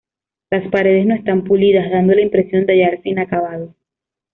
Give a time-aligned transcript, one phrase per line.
[0.49, 3.75] Las paredes no están pulidas, dando la impresión de hallarse inacabado.